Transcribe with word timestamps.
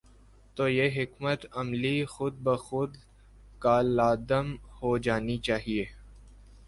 تو 0.55 0.67
یہ 0.69 0.89
حکمت 0.95 1.45
عملی 1.51 2.05
خود 2.05 2.33
بخود 2.43 2.97
کالعدم 3.59 4.55
ہو 4.81 4.97
جا 4.97 5.19
نی 5.19 5.37
چاہیے۔ 5.37 5.85